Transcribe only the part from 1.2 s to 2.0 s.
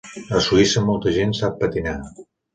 sap patinar.